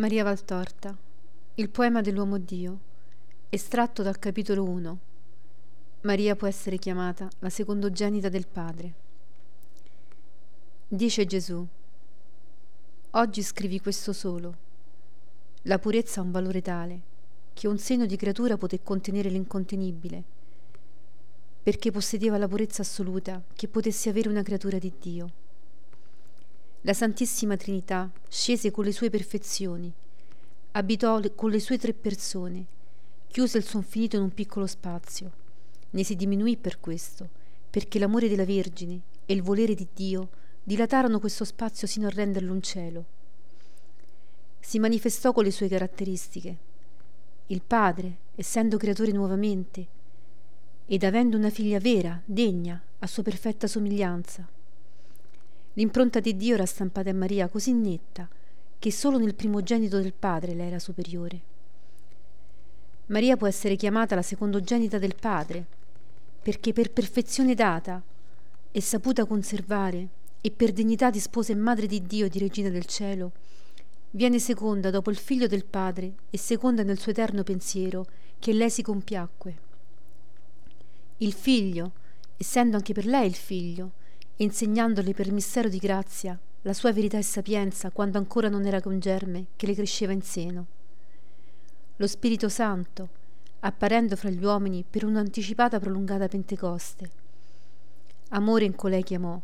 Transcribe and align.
Maria 0.00 0.24
Valtorta, 0.24 0.96
il 1.56 1.68
poema 1.68 2.00
dell'uomo 2.00 2.38
Dio, 2.38 2.78
estratto 3.50 4.02
dal 4.02 4.18
capitolo 4.18 4.64
1. 4.64 4.98
Maria 6.00 6.34
può 6.36 6.46
essere 6.46 6.78
chiamata 6.78 7.28
la 7.40 7.50
secondogenita 7.50 8.30
del 8.30 8.46
Padre. 8.46 8.94
Dice 10.88 11.26
Gesù, 11.26 11.66
oggi 13.10 13.42
scrivi 13.42 13.78
questo 13.78 14.14
solo. 14.14 14.56
La 15.64 15.78
purezza 15.78 16.20
ha 16.20 16.24
un 16.24 16.30
valore 16.30 16.62
tale 16.62 17.00
che 17.52 17.68
un 17.68 17.76
seno 17.76 18.06
di 18.06 18.16
creatura 18.16 18.56
poté 18.56 18.82
contenere 18.82 19.28
l'incontenibile, 19.28 20.24
perché 21.62 21.90
possedeva 21.90 22.38
la 22.38 22.48
purezza 22.48 22.80
assoluta 22.80 23.42
che 23.54 23.68
potesse 23.68 24.08
avere 24.08 24.30
una 24.30 24.42
creatura 24.42 24.78
di 24.78 24.94
Dio. 24.98 25.49
La 26.84 26.94
Santissima 26.94 27.58
Trinità 27.58 28.10
scese 28.26 28.70
con 28.70 28.86
le 28.86 28.92
sue 28.92 29.10
perfezioni, 29.10 29.92
abitò 30.72 31.20
con 31.34 31.50
le 31.50 31.60
sue 31.60 31.76
tre 31.76 31.92
persone, 31.92 32.64
chiuse 33.28 33.58
il 33.58 33.64
suo 33.64 33.80
infinito 33.80 34.16
in 34.16 34.22
un 34.22 34.32
piccolo 34.32 34.66
spazio. 34.66 35.30
Ne 35.90 36.02
si 36.04 36.16
diminuì 36.16 36.56
per 36.56 36.80
questo, 36.80 37.28
perché 37.68 37.98
l'amore 37.98 38.30
della 38.30 38.46
Vergine 38.46 38.98
e 39.26 39.34
il 39.34 39.42
volere 39.42 39.74
di 39.74 39.88
Dio 39.92 40.30
dilatarono 40.62 41.20
questo 41.20 41.44
spazio 41.44 41.86
sino 41.86 42.06
a 42.06 42.10
renderlo 42.10 42.50
un 42.50 42.62
cielo. 42.62 43.04
Si 44.58 44.78
manifestò 44.78 45.34
con 45.34 45.44
le 45.44 45.50
sue 45.50 45.68
caratteristiche. 45.68 46.56
Il 47.48 47.60
Padre, 47.60 48.16
essendo 48.36 48.78
creatore 48.78 49.12
nuovamente, 49.12 49.86
ed 50.86 51.04
avendo 51.04 51.36
una 51.36 51.50
figlia 51.50 51.78
vera, 51.78 52.22
degna, 52.24 52.82
a 53.00 53.06
sua 53.06 53.22
perfetta 53.22 53.66
somiglianza, 53.66 54.48
L'impronta 55.74 56.20
di 56.20 56.36
Dio 56.36 56.54
era 56.54 56.66
stampata 56.66 57.10
a 57.10 57.14
Maria 57.14 57.48
così 57.48 57.72
netta 57.72 58.28
che 58.78 58.90
solo 58.90 59.18
nel 59.18 59.34
primogenito 59.34 60.00
del 60.00 60.14
Padre 60.14 60.54
le 60.54 60.66
era 60.66 60.78
superiore. 60.78 61.40
Maria 63.06 63.36
può 63.36 63.46
essere 63.46 63.76
chiamata 63.76 64.14
la 64.14 64.22
secondogenita 64.22 64.98
del 64.98 65.14
Padre, 65.14 65.66
perché 66.42 66.72
per 66.72 66.90
perfezione 66.90 67.54
data 67.54 68.02
e 68.72 68.80
saputa 68.80 69.26
conservare 69.26 70.08
e 70.40 70.50
per 70.50 70.72
dignità 70.72 71.10
di 71.10 71.20
sposa 71.20 71.52
e 71.52 71.56
madre 71.56 71.86
di 71.86 72.02
Dio 72.06 72.26
e 72.26 72.28
di 72.28 72.38
regina 72.38 72.70
del 72.70 72.86
cielo, 72.86 73.32
viene 74.12 74.38
seconda 74.38 74.90
dopo 74.90 75.10
il 75.10 75.16
figlio 75.16 75.46
del 75.46 75.64
Padre 75.64 76.14
e 76.30 76.38
seconda 76.38 76.82
nel 76.82 76.98
suo 76.98 77.12
eterno 77.12 77.42
pensiero 77.42 78.06
che 78.38 78.52
lei 78.52 78.70
si 78.70 78.82
compiacque. 78.82 79.58
Il 81.18 81.32
figlio, 81.32 81.92
essendo 82.36 82.76
anche 82.76 82.94
per 82.94 83.04
lei 83.04 83.26
il 83.26 83.34
figlio, 83.34 83.92
insegnandole 84.42 85.12
per 85.12 85.30
mistero 85.32 85.68
di 85.68 85.76
grazia 85.76 86.38
la 86.62 86.72
sua 86.72 86.92
verità 86.92 87.18
e 87.18 87.22
sapienza 87.22 87.90
quando 87.90 88.16
ancora 88.16 88.48
non 88.48 88.64
era 88.64 88.80
con 88.80 88.98
germe 88.98 89.46
che 89.56 89.66
le 89.66 89.74
cresceva 89.74 90.12
in 90.12 90.22
seno. 90.22 90.66
Lo 91.96 92.06
Spirito 92.06 92.48
Santo, 92.48 93.08
apparendo 93.60 94.16
fra 94.16 94.30
gli 94.30 94.42
uomini 94.42 94.82
per 94.88 95.04
un'anticipata 95.04 95.78
prolungata 95.78 96.28
Pentecoste. 96.28 97.10
Amore 98.30 98.64
in 98.64 98.74
colei 98.74 99.02
chiamò, 99.02 99.38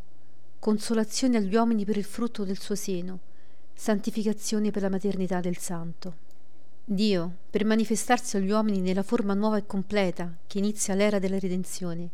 consolazione 0.59 1.37
agli 1.37 1.55
uomini 1.55 1.85
per 1.85 1.99
il 1.99 2.05
frutto 2.05 2.45
del 2.45 2.59
suo 2.59 2.75
seno, 2.75 3.19
santificazione 3.75 4.71
per 4.71 4.81
la 4.81 4.89
maternità 4.89 5.41
del 5.41 5.59
Santo. 5.59 6.25
Dio, 6.83 7.37
per 7.51 7.67
manifestarsi 7.67 8.39
agli 8.39 8.51
uomini 8.51 8.81
nella 8.81 9.03
forma 9.03 9.35
nuova 9.35 9.59
e 9.59 9.67
completa 9.67 10.33
che 10.47 10.57
inizia 10.57 10.95
l'era 10.95 11.19
della 11.19 11.39
redenzione, 11.39 12.09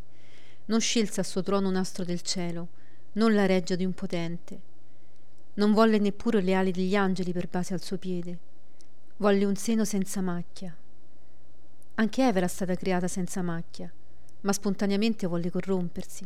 non 0.65 0.79
scelse 0.79 1.19
al 1.19 1.25
suo 1.25 1.43
trono 1.43 1.67
un 1.67 1.75
astro 1.75 2.05
del 2.05 2.21
cielo, 2.21 2.69
non 3.13 3.33
la 3.33 3.45
reggia 3.45 3.75
di 3.75 3.83
un 3.83 3.93
potente. 3.93 4.71
Non 5.55 5.73
volle 5.73 5.99
neppure 5.99 6.41
le 6.41 6.53
ali 6.53 6.71
degli 6.71 6.95
angeli 6.95 7.33
per 7.33 7.47
base 7.47 7.73
al 7.73 7.81
suo 7.81 7.97
piede. 7.97 8.37
Volle 9.17 9.45
un 9.45 9.55
seno 9.55 9.83
senza 9.83 10.21
macchia. 10.21 10.75
Anche 11.95 12.25
Eva 12.25 12.37
era 12.37 12.47
stata 12.47 12.75
creata 12.75 13.07
senza 13.07 13.41
macchia, 13.41 13.91
ma 14.41 14.53
spontaneamente 14.53 15.27
volle 15.27 15.51
corrompersi. 15.51 16.25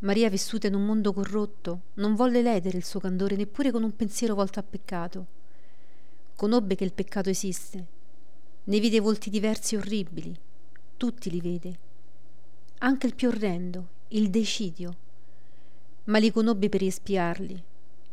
Maria, 0.00 0.28
vissuta 0.28 0.66
in 0.66 0.74
un 0.74 0.84
mondo 0.84 1.12
corrotto, 1.12 1.82
non 1.94 2.14
volle 2.14 2.42
ledere 2.42 2.78
il 2.78 2.84
suo 2.84 3.00
candore 3.00 3.36
neppure 3.36 3.70
con 3.70 3.82
un 3.82 3.94
pensiero 3.94 4.34
volto 4.34 4.58
a 4.58 4.64
peccato. 4.64 5.26
Conobbe 6.34 6.74
che 6.74 6.84
il 6.84 6.92
peccato 6.92 7.28
esiste. 7.28 7.86
Ne 8.64 8.80
vide 8.80 8.98
volti 8.98 9.30
diversi 9.30 9.74
e 9.74 9.78
orribili. 9.78 10.36
Tutti 10.96 11.30
li 11.30 11.40
vede 11.40 11.78
anche 12.78 13.06
il 13.06 13.14
più 13.14 13.28
orrendo, 13.28 13.88
il 14.08 14.30
decidio. 14.30 14.96
Ma 16.04 16.18
li 16.18 16.30
conobbe 16.30 16.68
per 16.68 16.82
espiarli 16.82 17.62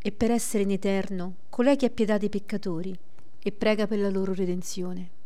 e 0.02 0.12
per 0.12 0.32
essere 0.32 0.64
in 0.64 0.72
eterno 0.72 1.36
colei 1.50 1.76
che 1.76 1.86
ha 1.86 1.90
pietà 1.90 2.18
dei 2.18 2.30
peccatori 2.30 2.98
e 3.40 3.52
prega 3.52 3.88
per 3.88 4.00
la 4.00 4.10
loro 4.10 4.34
redenzione. 4.34 5.22